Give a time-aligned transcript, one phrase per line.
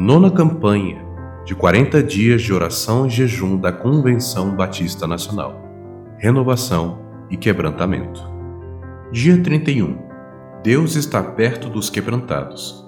[0.00, 1.04] Nona campanha
[1.44, 5.60] de 40 dias de oração e jejum da Convenção Batista Nacional.
[6.18, 8.22] Renovação e quebrantamento.
[9.10, 9.98] Dia 31.
[10.62, 12.86] Deus está perto dos quebrantados.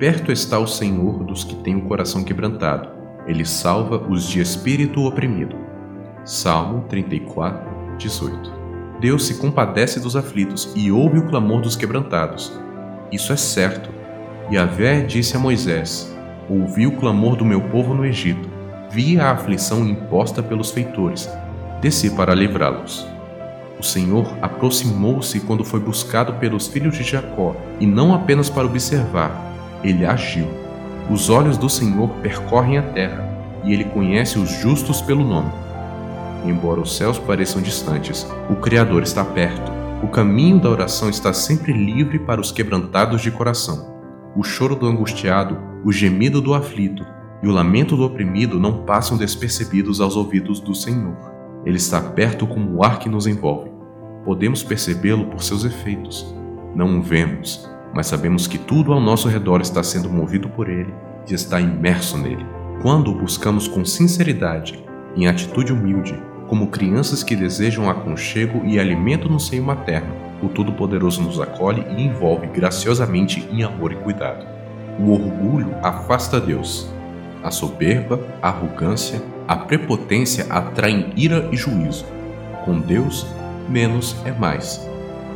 [0.00, 2.88] Perto está o Senhor dos que têm o coração quebrantado.
[3.28, 5.54] Ele salva os de espírito oprimido.
[6.24, 8.52] Salmo 34, 18.
[9.00, 12.52] Deus se compadece dos aflitos e ouve o clamor dos quebrantados.
[13.12, 13.94] Isso é certo.
[14.50, 16.15] E Avé disse a Moisés:
[16.48, 18.48] Ouvi o clamor do meu povo no Egito,
[18.90, 21.28] vi a aflição imposta pelos feitores,
[21.80, 23.04] desci para livrá-los.
[23.80, 29.54] O Senhor aproximou-se quando foi buscado pelos filhos de Jacó, e não apenas para observar,
[29.82, 30.46] ele agiu.
[31.10, 33.28] Os olhos do Senhor percorrem a terra,
[33.64, 35.50] e ele conhece os justos pelo nome.
[36.44, 39.72] Embora os céus pareçam distantes, o Criador está perto.
[40.00, 43.95] O caminho da oração está sempre livre para os quebrantados de coração.
[44.36, 47.02] O choro do angustiado, o gemido do aflito
[47.42, 51.16] e o lamento do oprimido não passam despercebidos aos ouvidos do Senhor.
[51.64, 53.70] Ele está perto como o ar que nos envolve.
[54.26, 56.36] Podemos percebê-lo por seus efeitos.
[56.74, 60.92] Não o vemos, mas sabemos que tudo ao nosso redor está sendo movido por ele
[61.26, 62.44] e está imerso nele.
[62.82, 64.84] Quando o buscamos com sinceridade,
[65.16, 66.14] em atitude humilde,
[66.48, 72.02] como crianças que desejam aconchego e alimento no seio materno, o Todo-Poderoso nos acolhe e
[72.02, 74.46] envolve graciosamente em amor e cuidado.
[74.98, 76.88] O orgulho afasta Deus.
[77.42, 82.06] A soberba, a arrogância, a prepotência atraem ira e juízo.
[82.64, 83.26] Com Deus,
[83.68, 84.88] menos é mais.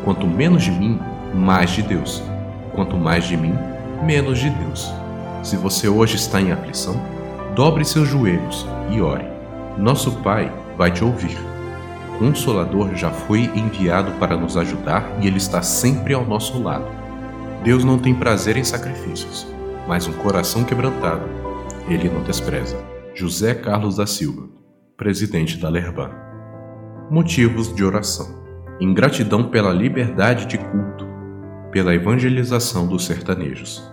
[0.05, 0.99] Quanto menos de mim,
[1.35, 2.23] mais de Deus.
[2.73, 3.55] Quanto mais de mim,
[4.05, 4.93] menos de Deus.
[5.43, 7.01] Se você hoje está em aflição,
[7.55, 9.25] dobre seus joelhos e ore.
[9.77, 11.37] Nosso Pai vai te ouvir.
[12.15, 16.87] O Consolador já foi enviado para nos ajudar e ele está sempre ao nosso lado.
[17.63, 19.47] Deus não tem prazer em sacrifícios,
[19.87, 21.29] mas um coração quebrantado
[21.87, 22.83] ele não despreza.
[23.15, 24.49] José Carlos da Silva,
[24.97, 26.13] presidente da Lerban.
[27.11, 28.43] Motivos de oração:
[28.81, 31.07] ingratidão pela liberdade de culto,
[31.71, 33.87] pela evangelização dos sertanejos.